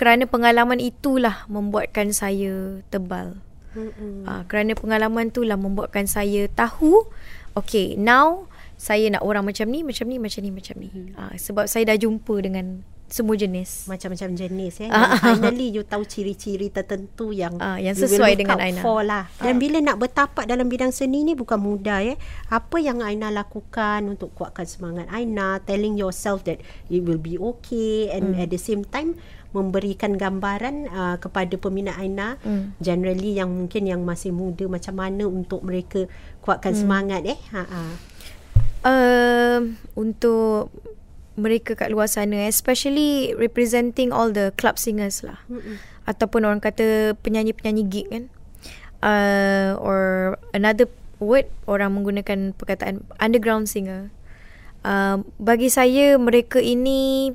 [0.00, 3.40] kerana pengalaman itulah membuatkan saya tebal.
[3.78, 7.06] Uh, kerana pengalaman tu lah membuatkan saya tahu
[7.54, 10.90] okay now saya nak orang macam ni macam ni macam ni macam ni.
[11.14, 13.84] Uh, sebab saya dah jumpa dengan semua jenis.
[13.86, 14.90] macam-macam jenis eh.
[14.92, 18.80] Dan finally you tahu ciri-ciri tertentu yang Ah, yang sesuai dengan Aina.
[18.80, 19.26] For lah.
[19.34, 22.16] Dan bila nak bertapak dalam bidang seni ni bukan mudah eh.
[22.46, 28.08] Apa yang Aina lakukan untuk kuatkan semangat Aina, telling yourself that it will be okay
[28.08, 28.40] and Hmm.
[28.40, 29.16] at the same time
[29.48, 32.76] memberikan gambaran uh, kepada peminat Aina Hmm.
[32.76, 36.04] generally yang mungkin yang masih muda macam mana untuk mereka
[36.38, 36.80] kuatkan Hmm.
[36.84, 37.40] semangat eh.
[37.50, 37.64] Ha.
[38.78, 40.70] Um, untuk
[41.38, 45.38] mereka kat luar sana especially representing all the club singers lah.
[45.46, 45.78] Mm-mm.
[46.08, 48.24] ataupun orang kata penyanyi-penyanyi gig kan.
[48.98, 50.90] Uh, or another
[51.22, 54.10] word orang menggunakan perkataan underground singer.
[54.82, 57.30] Uh, bagi saya mereka ini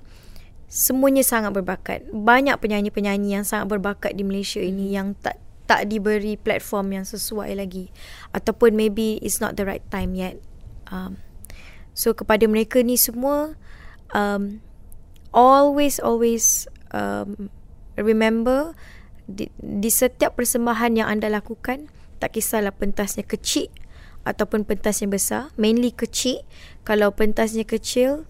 [0.66, 2.10] semuanya sangat berbakat.
[2.10, 7.56] Banyak penyanyi-penyanyi yang sangat berbakat di Malaysia ini yang tak tak diberi platform yang sesuai
[7.56, 7.94] lagi.
[8.34, 10.42] Ataupun maybe it's not the right time yet.
[10.90, 11.22] Um,
[11.94, 13.56] so kepada mereka ni semua
[14.14, 14.62] um,
[15.34, 17.50] always always um,
[17.98, 18.78] remember
[19.26, 21.90] di, di setiap persembahan yang anda lakukan
[22.22, 23.68] tak kisahlah pentasnya kecil
[24.24, 26.48] ataupun pentasnya besar mainly kecil.
[26.88, 28.24] Kalau pentasnya kecil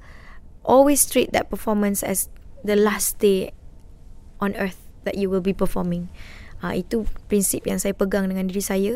[0.65, 2.31] always treat that performance as
[2.65, 3.53] the last day
[4.41, 6.09] on earth that you will be performing.
[6.63, 8.93] Uh, itu prinsip yang saya pegang dengan diri saya.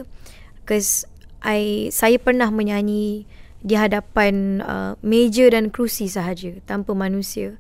[0.64, 1.06] Because
[1.44, 3.30] I saya pernah menyanyi
[3.68, 7.60] di hadapan uh, meja dan kerusi sahaja tanpa manusia.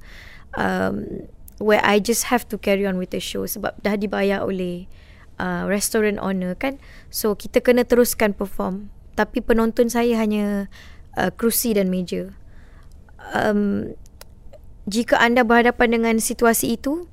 [0.55, 1.27] Um,
[1.59, 4.87] where I just have to carry on with the show sebab dah dibayar oleh
[5.35, 6.79] uh, restaurant owner kan.
[7.11, 8.89] So kita kena teruskan perform.
[9.19, 10.71] Tapi penonton saya hanya
[11.19, 12.31] uh, kerusi dan meja
[13.33, 13.93] um,
[14.87, 17.09] jika anda berhadapan dengan situasi itu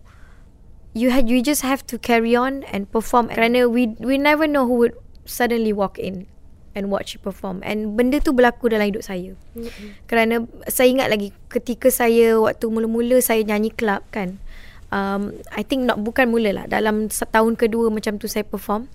[0.95, 3.27] you had you just have to carry on and perform.
[3.33, 4.95] Kerana we we never know who would
[5.27, 6.31] suddenly walk in
[6.75, 10.05] and watch you perform and benda tu berlaku dalam hidup saya mm-hmm.
[10.07, 14.43] kerana saya ingat lagi ketika saya waktu mula-mula saya nyanyi club kan
[14.91, 18.91] um, I think not bukan mula lah dalam setahun kedua macam tu saya perform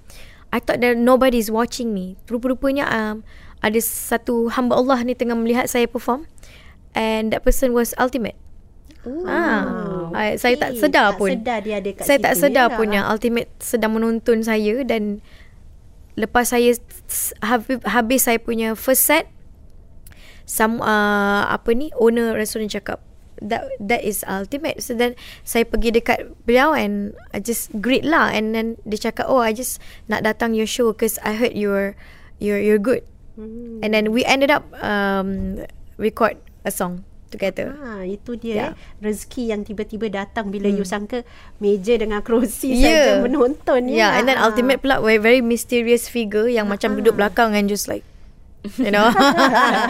[0.50, 3.16] I thought that nobody is watching me rupa-rupanya um,
[3.60, 6.24] ada satu hamba Allah ni tengah melihat saya perform
[6.92, 8.36] and that person was ultimate
[9.08, 11.32] Oh, Ah, I- saya tak sedar Tak pun.
[11.32, 12.76] sedar dia ada kat saya tak situ, sedar ya.
[12.76, 15.24] pun yang ultimate sedang menonton saya dan
[16.18, 16.74] lepas saya
[17.44, 19.30] habis, habis saya punya first set
[20.50, 23.02] some uh, apa ni owner restoran cakap
[23.40, 24.82] that that is ultimate.
[24.84, 28.34] So then saya pergi dekat beliau and I just greet lah.
[28.34, 29.78] And then dia cakap oh I just
[30.12, 31.96] nak datang your show because I heard you're
[32.42, 33.06] you're you're good.
[33.40, 33.80] Hmm.
[33.80, 35.64] and then we ended up um
[35.96, 36.36] record
[36.68, 38.72] a song together Ha, itu dia yeah.
[39.00, 40.78] rezeki yang tiba-tiba datang bila hmm.
[40.82, 41.22] you sangka
[41.62, 43.22] meja dengan kerusi Yeah.
[43.22, 43.96] saja menonton ya.
[43.96, 47.88] Yeah, and then ultimate pula very, very mysterious figure yang macam duduk belakang and just
[47.88, 48.04] like
[48.76, 49.08] you know.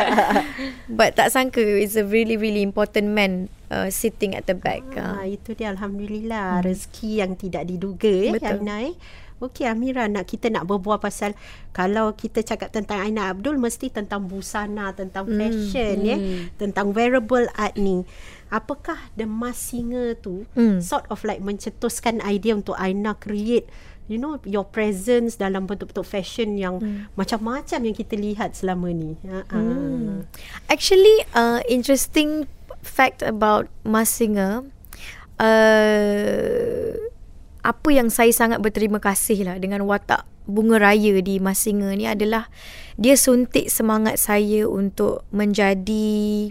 [0.99, 4.83] But tak sangka it's a really really important man uh, sitting at the back.
[4.93, 5.39] Ha, Uh.
[5.39, 6.65] itu dia alhamdulillah hmm.
[6.67, 8.61] rezeki yang tidak diduga eh Betul.
[8.61, 8.93] Aina eh.
[9.39, 11.31] Okey Amira nak kita nak berbual pasal
[11.71, 16.17] kalau kita cakap tentang Aina Abdul mesti tentang busana, tentang Hmm, fashion ya,
[16.55, 18.03] tentang wearable art ni.
[18.49, 20.83] Apakah The Mask Singer tu Hmm.
[20.83, 23.71] sort of like mencetuskan idea untuk Aina create
[24.09, 27.05] you know your presence dalam bentuk-bentuk fashion yang Hmm.
[27.13, 29.15] macam-macam yang kita lihat selama ni.
[29.23, 29.45] Ha.
[29.47, 30.25] Hmm.
[30.65, 32.49] Actually, uh, interesting
[32.81, 34.65] fact about Mas Singer,
[35.37, 36.95] uh,
[37.59, 42.09] apa yang saya sangat berterima kasih lah dengan watak bunga raya di Mas Singer ni
[42.09, 42.49] adalah
[42.97, 46.49] dia suntik semangat saya untuk menjadi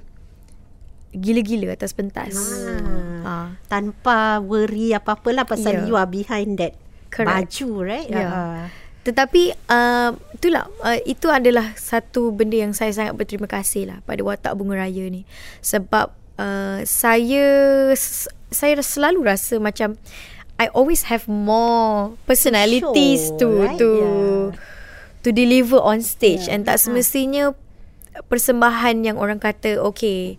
[1.12, 2.36] gila-gila atas pentas.
[2.36, 3.18] Ah.
[3.26, 3.34] Ha.
[3.66, 5.86] Tanpa worry apa-apalah pasal Yeah.
[5.90, 6.78] you are behind that
[7.10, 7.52] Correct.
[7.52, 8.08] baju right?
[8.08, 8.28] Ya.
[8.28, 8.64] Ah.
[9.02, 14.20] Tetapi uh, itulah uh, itu adalah satu benda yang saya sangat berterima kasih lah pada
[14.20, 15.24] watak bunga raya ni
[15.64, 17.46] sebab uh, saya
[18.48, 19.96] saya selalu rasa macam
[20.58, 23.78] I always have more personalities show, to right?
[23.78, 24.46] to Yeah.
[25.22, 26.58] to deliver on stage Yeah.
[26.58, 27.54] and tak semestinya
[28.26, 30.34] persembahan yang orang kata okay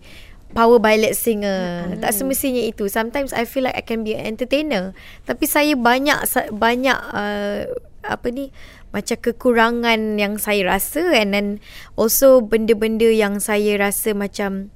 [0.52, 2.00] power ballad singer Mm-hmm.
[2.04, 4.92] tak semestinya itu sometimes I feel like I can be an entertainer
[5.24, 6.20] tapi saya banyak
[6.52, 7.70] banyak uh,
[8.04, 8.52] apa ni
[8.90, 11.48] macam kekurangan yang saya rasa and then
[11.94, 14.74] also benda-benda yang saya rasa macam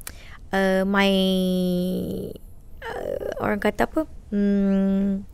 [0.54, 1.10] uh, my
[2.86, 5.26] uh, orang kata apa hmm,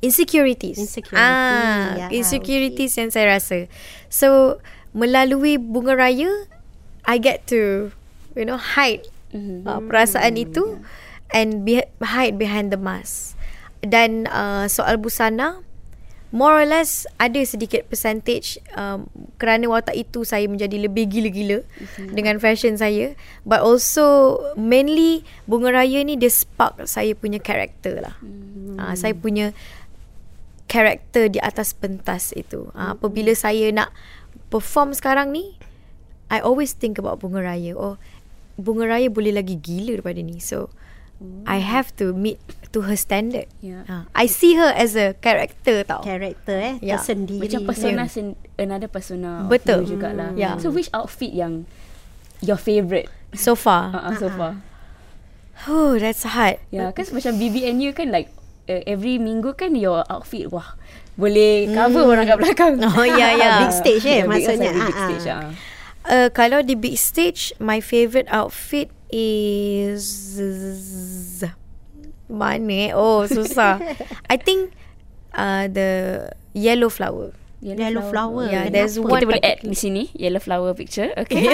[0.00, 0.76] insecurities.
[0.80, 3.68] Insecurity, ah ya, insecurities yang saya rasa.
[4.08, 4.58] So
[4.92, 6.28] melalui bunga raya
[7.06, 7.92] I get to
[8.34, 9.62] you know hide Mhm.
[9.62, 10.82] uh, perasaan itu
[11.30, 13.38] and be, hide behind the mask.
[13.80, 15.62] Dan uh, soal busana
[16.34, 19.06] more or less ada sedikit percentage um,
[19.38, 21.62] kerana watak itu saya menjadi lebih gila-gila
[22.10, 23.14] dengan fashion saya.
[23.46, 28.18] But also mainly bunga raya ni dia spark saya punya karakter lah.
[28.18, 28.82] Hmm.
[28.82, 29.54] uh, saya punya
[30.70, 33.90] karakter di atas pentas itu uh, apabila saya nak
[34.46, 35.58] perform sekarang ni
[36.30, 37.98] I always think about bunga raya oh
[38.54, 40.70] bunga raya boleh lagi gila daripada ni so
[41.44, 42.40] I have to meet
[42.72, 43.44] to her standard.
[43.60, 43.84] Yeah.
[43.84, 44.08] Ha.
[44.16, 46.00] I see her as a character tau.
[46.00, 46.96] Karakter eh Ya.
[46.96, 47.44] tersendiri.
[47.44, 49.84] Macam persona sen- another persona of Betul.
[49.84, 50.32] you jugalah.
[50.32, 50.56] Yeah.
[50.56, 51.68] So which outfit yang
[52.40, 53.92] your favourite So far.
[53.92, 54.64] uh, uh, so far?
[55.68, 56.56] Oh, that's hard.
[56.72, 58.32] Ya, yeah, kan macam BBNU kan like
[58.66, 60.74] uh, every minggu kan your outfit wah
[61.16, 62.74] boleh cover orang kat belakang.
[62.96, 63.48] Oh, ya, ya.
[63.62, 64.70] Big stage eh, Yeah, big- maksudnya.
[64.72, 65.26] big Ah, stage.
[65.28, 65.42] ah.
[66.00, 70.00] Uh, kalau di big stage, my favourite outfit is
[72.30, 72.88] mana?
[72.88, 72.90] eh?
[72.96, 73.82] Oh, susah.
[74.32, 74.72] I think
[75.34, 77.34] uh, the yellow flower.
[77.60, 78.48] Yellow flower.
[78.48, 78.72] Yeah, Kenapa?
[78.72, 81.12] there's Kita one boleh add di sini yellow flower picture.
[81.12, 81.52] Okay.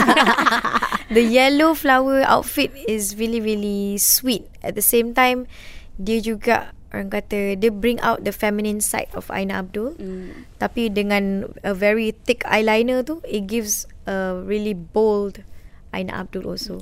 [1.16, 4.46] the yellow flower outfit is really really sweet.
[4.62, 5.50] At the same time,
[5.98, 9.94] dia juga orang kata dia bring out the feminine side of Aina Abdul.
[10.00, 10.48] Mm.
[10.56, 15.44] Tapi dengan a very thick eyeliner tu, it gives a really bold
[15.92, 16.80] Aina Abdul also.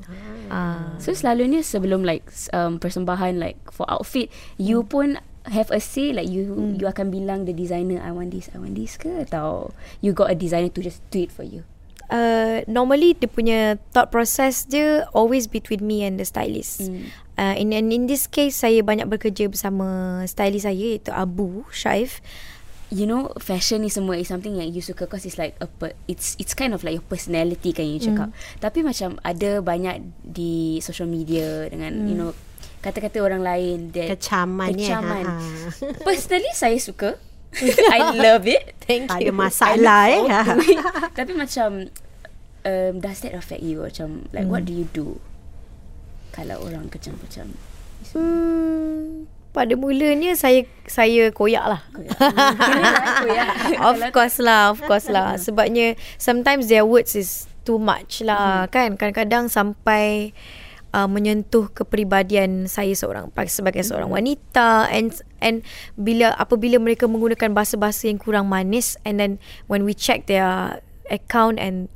[0.50, 0.94] Ah.
[1.02, 5.18] So selalunya sebelum like um, persembahan like for outfit, you pun
[5.50, 6.80] have a say like you Hmm.
[6.80, 10.32] you akan bilang the designer I want this, I want this ke atau you got
[10.32, 11.68] a designer to just do it for you.
[12.12, 16.88] Uh, normally dia punya thought process dia always between me and the stylist.
[16.88, 17.08] Mm.
[17.34, 22.20] Uh, in, and in this case saya banyak bekerja bersama stylist saya iaitu Abu Shaif.
[22.94, 25.98] You know fashion ni semua is something yang you suka cause it's like a per,
[26.06, 28.30] it's it's kind of like your personality kan you cakap.
[28.62, 32.30] Tapi macam ada banyak di social media dengan you know
[32.84, 35.00] kata-kata orang lain that Kecaman ya.
[35.00, 35.24] kecaman.
[35.24, 35.36] Ha.
[36.06, 37.16] Personally saya suka.
[37.94, 38.74] I love it.
[38.84, 39.34] Thank Tak ada you.
[39.34, 40.22] masalah eh.
[41.18, 41.88] Tapi macam
[42.62, 45.16] um, Does that affect you Macam Like what do you do
[46.30, 47.48] Kalau orang kecam-kecam
[48.12, 51.80] Hmm, pada mulanya saya saya koyak lah.
[53.88, 55.40] of course lah, of course lah.
[55.40, 59.00] Sebabnya sometimes their words is too much lah kan.
[59.00, 60.36] Kadang-kadang sampai
[60.94, 65.10] uh, menyentuh kepribadian saya seorang sebagai seorang wanita and
[65.42, 65.66] and
[65.98, 69.32] bila apabila mereka menggunakan bahasa-bahasa yang kurang manis and then
[69.66, 70.78] when we check their
[71.10, 71.90] account and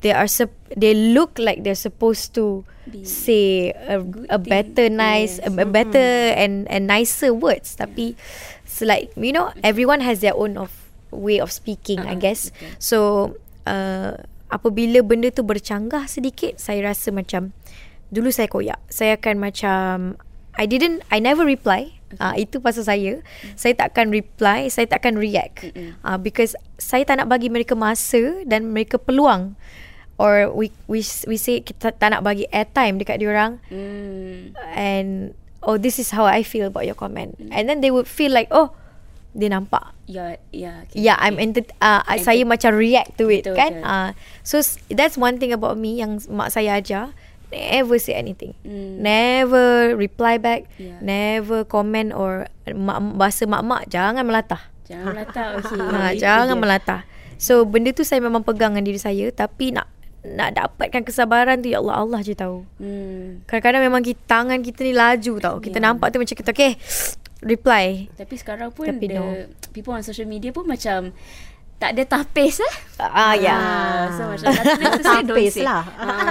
[0.00, 4.48] they are sup- they look like they're supposed to Be say a, a thing.
[4.48, 5.46] better nice Yes.
[5.46, 8.12] a, a better and and nicer words tapi
[8.64, 10.72] it's like you know everyone has their own of
[11.12, 12.76] way of speaking I Uh-uh, guess betul.
[12.76, 12.98] so
[13.64, 17.54] uh, apabila benda tu bercanggah sedikit saya rasa macam
[18.10, 20.20] dulu saya koyak saya akan macam
[20.58, 23.22] I didn't I never reply Ah uh, itu pasal saya.
[23.54, 25.70] Saya tak akan reply, saya tak akan react.
[26.02, 29.54] Ah uh, because saya tak nak bagi mereka masa dan mereka peluang
[30.18, 34.52] or we we we say kita tak nak bagi airtime dekat diorang mm.
[34.74, 35.32] and
[35.64, 37.38] oh this is how I feel about your comment.
[37.54, 38.74] And then they would feel like oh
[39.30, 39.94] dia nampak.
[40.10, 40.82] Yeah, yeah.
[40.82, 43.72] okay, Yeah, I'm enter- uh, Enter- saya macam react to it Betul, kan.
[43.78, 43.86] betul.
[43.86, 44.10] Uh,
[44.42, 44.58] so
[44.90, 47.14] that's one thing about me yang mak saya ajar.
[47.50, 48.54] Never say anything.
[48.62, 49.02] Mm.
[49.02, 50.70] Never reply back.
[50.78, 50.98] Yeah.
[51.02, 54.62] Never comment or mak, bahasa mak-mak jangan melatah.
[54.86, 55.78] Jangan letak okay.
[55.78, 56.62] Ha, jangan dia.
[56.62, 57.00] melatah.
[57.38, 59.86] So benda tu saya memang pegang dengan diri saya tapi nak
[60.20, 62.62] nak dapatkan kesabaran tu ya Allah Allah je tahu.
[62.76, 63.40] Hmm.
[63.48, 65.56] Kadang-kadang memang kita, tangan kita ni laju tau.
[65.58, 65.86] Kita Yeah.
[65.90, 66.76] nampak tu macam kita okay
[67.40, 68.08] reply.
[68.14, 69.48] Tapi sekarang pun Tapi the no.
[69.72, 71.16] people on social media pun macam
[71.80, 72.74] tak ada tapis eh.
[73.00, 73.56] Ah ya.
[73.56, 75.80] Ah, so macam say, don't Tapis lah.
[75.96, 76.28] Ah,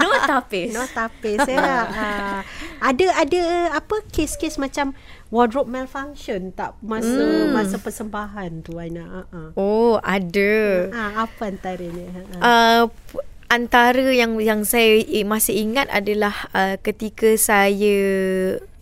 [0.00, 0.72] no, no tapis.
[0.72, 1.84] No tapis ya.
[1.84, 2.40] ha.
[2.80, 3.40] Ada ada
[3.76, 4.96] apa kes-kes macam
[5.28, 7.52] wardrobe malfunction tak masa Hmm.
[7.52, 9.28] masa persembahan tu Aina.
[9.28, 9.52] Ha.
[9.52, 10.56] Oh, ada.
[10.88, 12.08] Ha, apa antaranya?
[12.40, 18.00] Uh, p- antara yang yang saya masih ingat adalah uh, ketika saya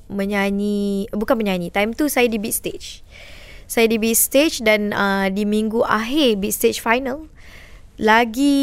[0.07, 3.02] menyanyi bukan menyanyi time tu saya di big stage
[3.66, 7.26] saya di big stage dan uh, di minggu akhir big stage final
[7.96, 8.57] lagi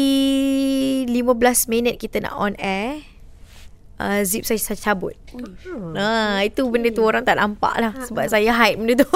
[1.10, 3.04] 15 minit kita nak on air
[3.98, 5.14] uh, zip saya, saya cabut
[5.94, 9.10] Nah, itu benda tu orang tak nampak lah sebab saya hype benda tu.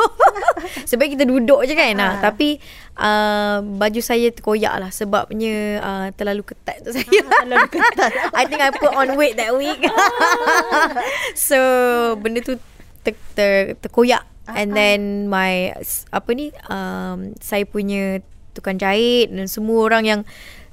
[0.90, 1.94] sebab kita duduk je kan.
[1.94, 2.59] Nah, tapi
[2.98, 7.07] uh, baju saya terkoyak lah sebabnya uh, terlalu ketat tu saya.
[7.46, 8.12] terlalu ketat.
[8.38, 9.79] I think I put on weight that week.
[11.48, 11.59] so,
[12.18, 12.59] benda tu
[13.03, 14.27] ter, ter, terkoyak.
[14.48, 15.76] And then my
[16.08, 18.24] apa ni um, saya punya
[18.56, 20.20] tukang jahit dan semua orang yang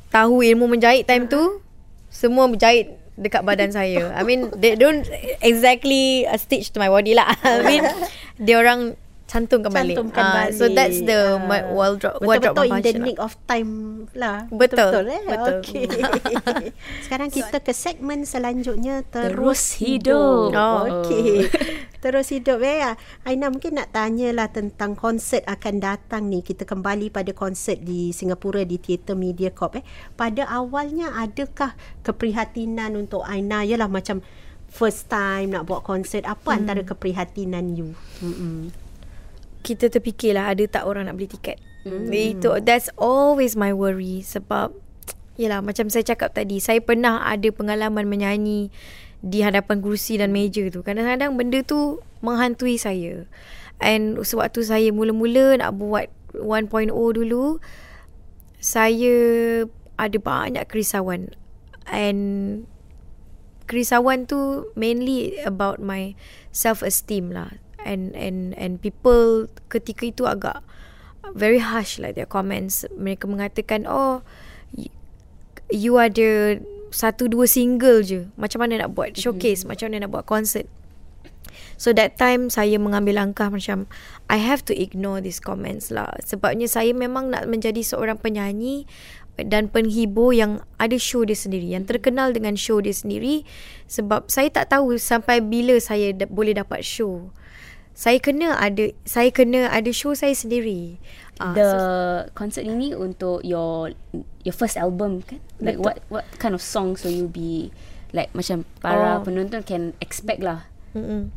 [0.09, 1.59] tahu ilmu menjahit time tu
[2.07, 4.11] semua berjahit dekat badan saya.
[4.15, 5.03] I mean they don't
[5.43, 7.35] exactly uh, stitch to my body lah.
[7.43, 7.83] I mean
[8.45, 9.97] dia orang cantumkan balik.
[9.97, 10.57] Cantumkan Ah, balik.
[10.57, 13.05] So that's the my wardrobe wardrobe Betul-betul in the lah.
[13.05, 13.71] nick of time
[14.13, 14.37] lah.
[14.53, 15.21] Betul, eh?
[15.25, 15.55] betul.
[15.61, 15.87] Okay.
[17.05, 19.01] Sekarang kita ke segmen selanjutnya.
[19.09, 20.53] Terus, Terus hidup.
[20.53, 21.03] Oh.
[21.03, 21.49] Okey.
[22.05, 22.93] Terus hidup eh.
[23.25, 26.45] Aina mungkin nak tanyalah tentang konsert akan datang ni.
[26.45, 29.85] Kita kembali pada konsert di Singapura di Theatre Media Corp eh.
[30.13, 31.73] Pada awalnya adakah
[32.05, 34.21] keprihatinan untuk Aina yalah macam
[34.69, 36.57] first time nak buat konsert apa hmm.
[36.61, 37.97] antara keprihatinan you?
[38.21, 38.84] Hmm.
[39.65, 41.57] Kita terfikirlah ada tak orang nak beli tiket.
[41.81, 42.13] Mm.
[42.13, 44.77] Itu that's always my worry sebab
[45.41, 48.69] yalah macam saya cakap tadi, saya pernah ada pengalaman menyanyi
[49.25, 50.85] di hadapan kerusi dan meja tu.
[50.85, 53.25] Kadang-kadang benda tu menghantui saya.
[53.81, 57.59] And sewaktu saya mula-mula nak buat 1.0 dulu,
[58.61, 59.15] saya
[59.97, 61.33] ada banyak kerisauan.
[61.89, 62.63] And
[63.65, 66.13] kerisauan tu mainly about my
[66.53, 70.59] self esteem lah and and and people ketika itu agak
[71.31, 72.83] very harsh lah their comments.
[72.97, 74.25] Mereka mengatakan oh
[75.71, 76.61] you ada
[76.93, 78.29] satu dua single je.
[78.35, 79.63] Macam mana nak buat showcase?
[79.63, 79.69] Mm-hmm.
[79.69, 80.67] macam mana nak buat concert?
[81.75, 83.87] So that time saya mengambil langkah macam
[84.31, 86.15] I have to ignore these comments lah.
[86.23, 88.87] Sebabnya saya memang nak menjadi seorang penyanyi
[89.35, 93.43] dan penghibur yang ada show dia sendiri yang terkenal dengan show dia sendiri.
[93.91, 97.27] Sebab saya tak tahu sampai bila saya da- boleh dapat show
[97.95, 100.99] saya kena ada saya kena ada show saya sendiri
[101.35, 101.69] Ah, The
[102.31, 103.91] concert ini untuk your
[104.47, 105.43] your first album kan?
[105.59, 105.83] Like Betul.
[105.83, 107.75] what what kind of songs will you be
[108.15, 109.27] like macam para Oh.
[109.27, 110.63] penonton can expect lah.
[110.95, 111.35] Mm-mm.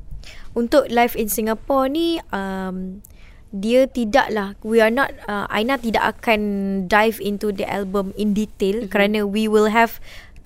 [0.54, 3.02] Untuk live in Singapore ni um,
[3.50, 6.40] dia tidaklah we are not uh, Aina tidak akan
[6.86, 8.92] dive into the album in detail mm-hmm.
[8.94, 9.98] kerana we will have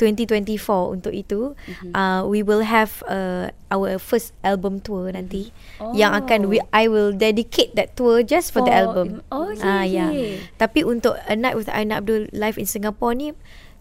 [0.03, 1.95] 2024 untuk itu mm-hmm.
[1.95, 5.95] uh, we will have uh, our first album tour nanti Oh.
[5.95, 9.07] yang akan we I will dedicate that tour just for, the For- album.
[9.31, 10.11] oh, okay, Ah, yeah.
[10.11, 10.43] okay.
[10.59, 13.31] Tapi untuk A Night with Aina Abdul live in Singapore ni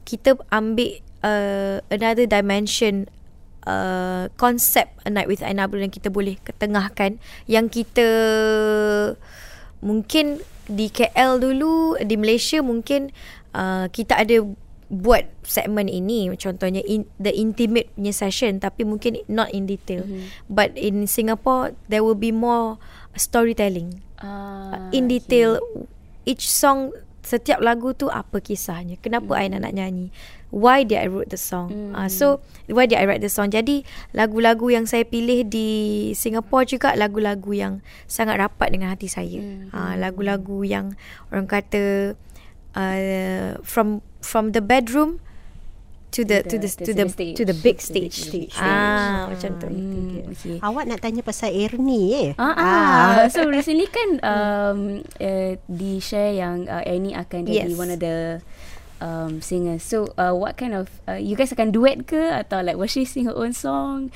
[0.06, 3.06] kita ambil uh, another dimension
[3.70, 8.08] uh, konsep A Night with Aina Abdul yang kita boleh ketengahkan yang kita
[9.82, 13.10] mungkin di KL dulu di Malaysia mungkin
[13.52, 14.46] uh, kita ada
[14.92, 20.28] buat segmen ini contohnya in, the intimate punya session tapi mungkin not in detail mm-hmm.
[20.52, 22.76] but in Singapore there will be more
[23.16, 25.58] storytelling Ah, in detail
[26.30, 26.94] each song
[27.26, 29.42] setiap lagu tu apa kisahnya kenapa mm.
[29.42, 30.14] Aina nak nyanyi
[30.54, 31.94] why did I wrote the song mm.
[31.98, 32.38] uh, so
[32.70, 33.82] why did I write the song jadi
[34.14, 35.70] lagu-lagu yang saya pilih di
[36.14, 39.74] Singapore juga lagu-lagu yang sangat rapat dengan hati saya mm.
[39.74, 40.94] uh, lagu-lagu yang
[41.34, 42.14] orang kata
[42.78, 45.20] uh, from from the bedroom
[46.12, 48.56] to the to the to the, to the big To the stage, stage.
[48.60, 50.60] ah macam tu Hmm, okay.
[50.60, 52.30] Awak nak tanya pasal Ernie eh?
[52.36, 53.12] Ah, ah.
[53.32, 54.80] so recently kan um,
[55.24, 57.80] uh, di share yang uh, Ernie akan jadi Yes.
[57.80, 58.44] one of the
[59.00, 59.88] um, singers.
[59.88, 63.08] So uh, what kind of uh, you guys akan duet ke atau like will she
[63.08, 64.12] sing her own song?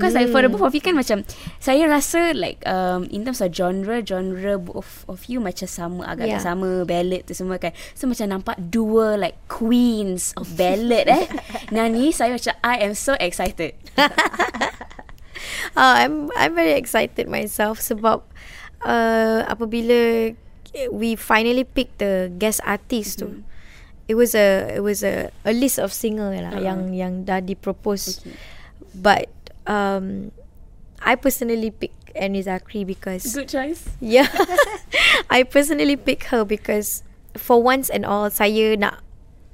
[0.00, 1.28] Because like for the both of you kan macam
[1.60, 6.32] saya rasa like um, in terms of genre genre both of you macam sama agak
[6.32, 6.40] Yeah.
[6.40, 7.76] sama ballad tu semua kan.
[7.92, 11.28] So macam nampak dua like queens of ballad eh.
[11.74, 13.76] Nani saya macam I am so excited.
[14.00, 14.08] uh,
[16.00, 18.24] I'm I'm very excited myself sebab
[18.88, 20.32] uh, apabila
[20.88, 23.42] we finally pick the guest artist mm-hmm.
[23.42, 23.48] tu
[24.10, 26.66] it was a it was a a list of singer lah uh-huh.
[26.66, 28.34] yang yang dah dipropose okay.
[28.94, 29.30] but
[29.70, 30.34] um
[31.00, 33.86] I personally pick Annie Zakri because Good choice.
[34.02, 34.28] Yeah.
[35.30, 37.06] I personally pick her because
[37.38, 39.06] for once and all saya nak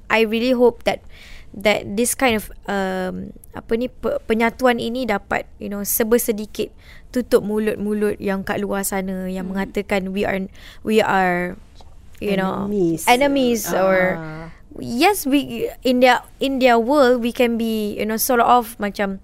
[0.09, 1.05] I really hope that
[1.53, 6.73] that this kind of um apa ni pe, penyatuan ini dapat you know sebersedikit
[7.09, 9.55] tutup mulut-mulut yang kat luar sana yang hmm.
[9.55, 10.43] mengatakan we are
[10.83, 11.55] we are
[12.19, 13.01] you know Enemies.
[13.07, 14.17] enemies or
[14.77, 19.17] yes we in their in their world we can be you know sort of macam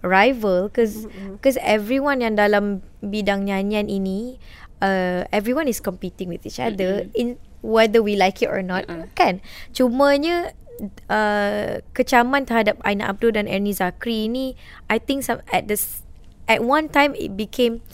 [0.00, 1.04] rival because
[1.36, 4.40] because everyone yang dalam bidang nyanyian ini
[4.80, 9.44] uh, everyone is competing with each other in whether we like it or not kan?
[9.76, 10.56] Cumanya
[11.12, 14.56] uh, kecaman terhadap Aina Abdul dan Ernie Zakri ini
[14.88, 16.02] I think some, at this
[16.48, 17.84] at one time it became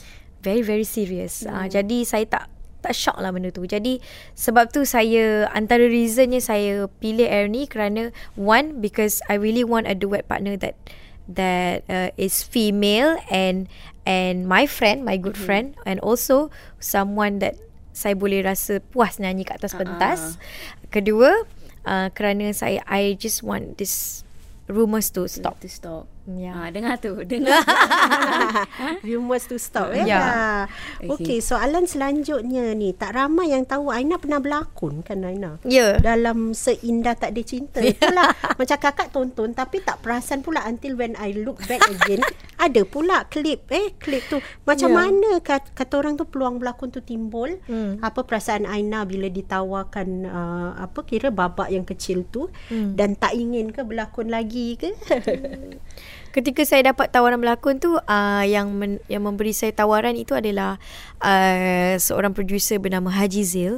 [0.42, 1.42] very very serious.
[1.42, 2.46] Uh, jadi saya tak
[2.86, 3.66] tak shock lah benda tu.
[3.66, 3.98] Jadi
[4.38, 9.98] sebab tu saya antara reasonnya saya pilih Ernie kerana one because I really want a
[9.98, 10.78] duet partner that
[11.28, 13.68] that uh, is female and
[14.06, 15.46] and my friend, my good mm-hmm.
[15.46, 17.58] friend and also someone that
[17.90, 20.20] saya boleh rasa puas nyanyi kat atas pentas.
[20.92, 21.44] Kedua,
[21.88, 24.22] uh, kerana saya I just want this
[24.70, 25.58] rumours to stop.
[25.62, 26.06] to stop.
[26.28, 26.52] Ya.
[26.56, 27.62] Ah, dengar tu, dengar.
[29.06, 30.02] Rumors to stop eh.
[30.02, 30.06] Ya.
[30.08, 30.60] Yeah.
[31.06, 31.10] Okey.
[31.14, 32.90] Okey, soalan selanjutnya ni.
[32.90, 35.62] Tak ramai yang tahu Aina pernah berlakon kan Aina?
[35.62, 35.96] Ya.
[35.96, 37.78] Dalam Seindah Tak Ada Cinta.
[37.78, 42.26] Itulah macam kakak tonton tapi tak perasan pula until when I look back again.
[42.56, 44.40] ada pula klip eh klip tu.
[44.64, 44.96] Macam Ya.
[44.96, 47.60] mana kata, kata orang tu peluang berlakon tu timbul?
[47.64, 48.00] Hmm.
[48.00, 52.94] Apa perasaan Aina bila ditawarkan uh, apa kira babak yang kecil tu Hmm.
[52.94, 54.90] dan tak ingin ke berlakon lagi ke?
[56.36, 60.76] Ketika saya dapat tawaran berlakon tu uh, yang men, yang memberi saya tawaran itu adalah
[61.24, 63.74] uh, seorang producer bernama Haji Zil.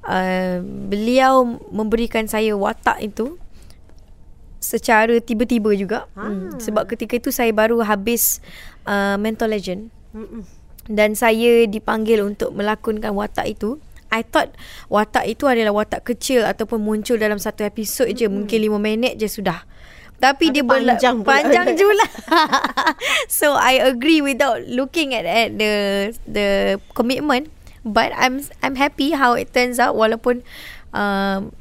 [0.00, 3.36] Uh, beliau memberikan saya watak itu
[4.64, 6.08] secara tiba-tiba juga.
[6.16, 6.56] Hmm.
[6.56, 8.40] Sebab ketika itu saya baru habis
[8.88, 10.48] uh, Mental Legend Mm-mm.
[10.88, 13.76] dan saya dipanggil untuk melakonkan watak itu.
[14.08, 14.56] I thought
[14.88, 19.28] watak itu adalah watak kecil ataupun muncul dalam satu episod je, mungkin lima minit je
[19.28, 19.68] sudah.
[20.20, 21.32] Tapi Tapi dia berla- panjang pula.
[21.32, 22.06] panjang jula.
[23.40, 25.72] so I agree without looking at, at the
[26.28, 26.48] the
[26.92, 27.48] commitment,
[27.82, 30.44] but I'm I'm happy how it turns out walaupun
[30.92, 31.56] um,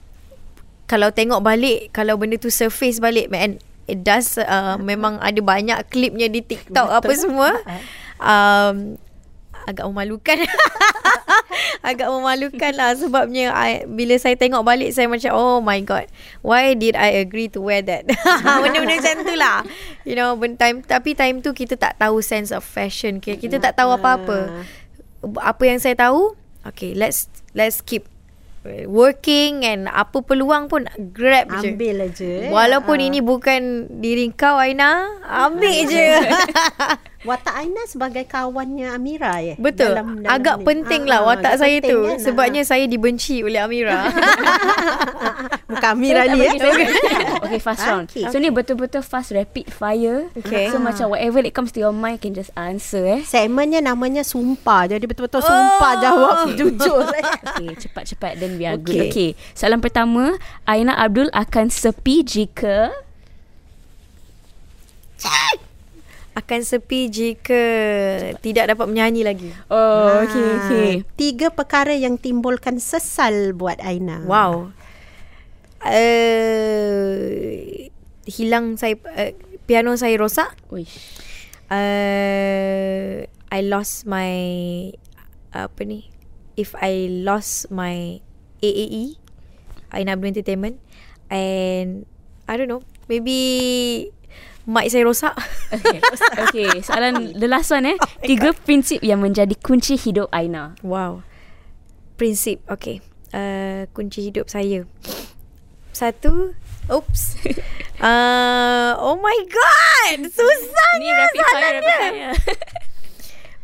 [0.86, 5.80] kalau tengok balik kalau benda tu surface balik man it does uh, memang ada banyak
[5.88, 7.56] klipnya di TikTok apa semua
[8.20, 9.00] um,
[9.64, 10.44] agak memalukan
[11.82, 16.12] agak memalukan lah sebabnya I, bila saya tengok balik saya macam oh my god
[16.42, 18.04] why did I agree to wear that
[18.62, 19.64] benda-benda macam tu lah
[20.04, 23.58] you know when time tapi time tu kita tak tahu sense of fashion kita, kita
[23.62, 24.66] tak tahu apa-apa
[25.38, 28.04] apa yang saya tahu okay let's let's keep
[28.86, 32.28] working and apa peluang pun grab je Ambil aja.
[32.28, 32.52] eh.
[32.52, 33.08] Walaupun Ah.
[33.08, 33.62] ini bukan
[33.98, 36.08] diri kau Aina Ambil je
[37.20, 39.60] Watak Aina sebagai kawannya Amira ya.
[39.60, 40.64] Betul Dalam, dalam Agak ni.
[40.64, 42.18] penting Ah, lah ah, watak agak saya penting tu kan?
[42.24, 42.70] Sebabnya Ah.
[42.70, 44.08] saya dibenci oleh Amira
[45.70, 46.52] bukan Amira ni ya.
[47.50, 48.08] Okay, fast round.
[48.08, 48.24] Okay.
[48.30, 50.30] So, ni betul-betul fast rapid fire.
[50.34, 50.70] Okay.
[50.70, 53.22] So, macam whatever that comes to your mind, can just answer eh.
[53.22, 54.86] Segmennya namanya sumpah.
[54.86, 56.00] Jadi betul-betul sumpah Oh.
[56.00, 57.04] jawab jujur.
[57.10, 58.86] Okay, cepat-cepat then we are Okay.
[58.86, 59.00] good.
[59.10, 60.38] Okay, soalan pertama.
[60.64, 62.94] Aina Abdul akan sepi jika...
[66.40, 67.64] Akan sepi jika
[68.40, 70.92] Tidak dapat menyanyi lagi Oh, okay, okay.
[71.04, 74.24] Ah, Tiga perkara yang timbulkan sesal buat Aina.
[74.24, 74.72] Wow
[75.84, 77.52] uh,
[78.30, 79.32] Hilang saya uh,
[79.66, 80.98] Piano saya rosak Uish.
[81.70, 84.34] uh, I lost my
[85.50, 86.06] apa ni
[86.54, 88.22] if I lost my
[88.62, 89.18] AAE
[89.90, 90.78] Aina Abdul Entertainment
[91.34, 92.06] and
[92.46, 94.10] I don't know maybe
[94.70, 95.34] mic saya rosak
[95.74, 95.98] Okay.
[96.46, 97.98] okay, soalan the last one eh.
[98.22, 100.78] Tiga prinsip yang menjadi kunci hidup Aina.
[100.86, 101.26] wow
[102.16, 103.02] prinsip okay
[103.34, 104.84] uh, kunci hidup saya
[105.96, 106.54] satu
[106.92, 107.40] oops
[108.04, 112.34] uh, oh my god susahnya Ni rapid fire, rapid fire.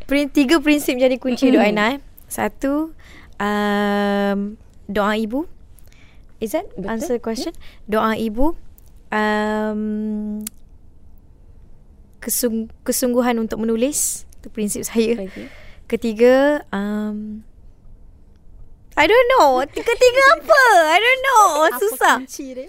[0.06, 1.98] Prin, tiga prinsip jadi kunci hidup Aina eh.
[2.26, 2.94] Satu
[3.38, 4.38] um,
[4.86, 5.46] doa ibu.
[6.38, 6.90] Is that Betul.
[6.90, 7.52] answer the question?
[7.90, 8.54] Doa ibu.
[9.10, 10.42] Um,
[12.26, 14.26] kesung, kesungguhan untuk menulis.
[14.42, 15.14] Itu prinsip saya.
[15.22, 15.46] Okay.
[15.86, 17.46] Ketiga um,
[18.96, 19.60] I don't know.
[19.62, 20.62] Ketiga apa?
[20.88, 21.46] I don't know.
[21.78, 22.16] Susah.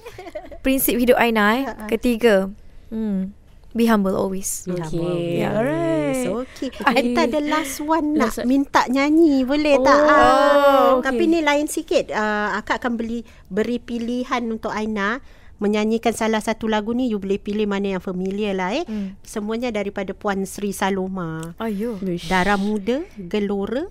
[0.63, 1.63] Prinsip hidup Aina eh.
[1.87, 2.51] Ketiga.
[2.91, 3.31] Hmm.
[3.71, 4.65] Be humble always.
[4.67, 5.39] Okay.
[5.39, 5.55] Yeah.
[5.55, 6.25] Alright.
[6.25, 6.73] So, okay.
[6.73, 8.49] Kita ada last one nak Last one.
[8.49, 9.45] minta nyanyi.
[9.47, 10.01] Boleh Oh, tak?
[10.01, 11.03] Ah, okay.
[11.07, 12.09] Tapi ni lain sikit.
[12.11, 15.21] Uh, akak akan beli beri pilihan untuk Aina
[15.57, 18.85] menyanyikan salah satu lagu ni you boleh pilih mana yang familiar lah eh.
[18.85, 19.17] Hmm.
[19.21, 21.57] Semuanya daripada Puan Sri Saloma.
[21.57, 21.97] Ayo.
[22.29, 23.89] Darah muda, gelora,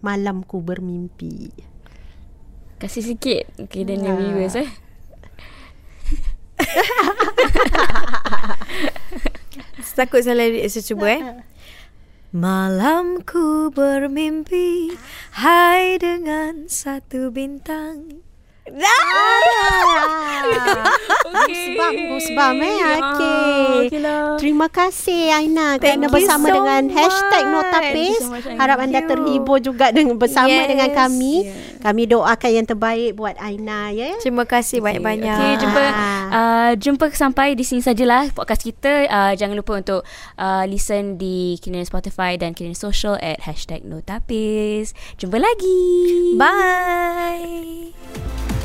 [0.00, 1.50] malamku bermimpi.
[2.76, 3.48] Kasih sikit.
[3.56, 4.20] Okay, then your Ah.
[4.20, 4.68] viewers eh.
[9.96, 11.20] Takut salah lirik saya cuba eh.
[12.36, 14.92] Malamku bermimpi
[15.32, 18.20] Hai dengan satu bintang
[22.16, 22.76] Gusbam eh.
[22.76, 23.86] Ya, Okey.
[23.86, 24.36] okey lah.
[24.40, 27.54] Terima kasih Aina Thank kerana bersama so dengan hashtag much.
[27.54, 28.20] Notapis.
[28.20, 28.46] So much.
[28.56, 29.08] Harap anda you.
[29.08, 30.68] terhibur juga dengan bersama Yes.
[30.70, 31.34] dengan kami.
[31.46, 31.54] Yeah.
[31.86, 34.18] Kami doakan yang terbaik buat Aina ya.
[34.18, 35.82] Terima kasih banyak-banyak Okay, jumpa
[36.32, 39.06] uh, jumpa sampai di sini sajalah podcast kita.
[39.06, 40.00] Uh, jangan lupa untuk
[40.38, 44.96] uh, listen di Kinian Spotify dan Kinian Social at hashtag Notapis.
[45.20, 45.78] Jumpa lagi.
[46.34, 48.55] Bye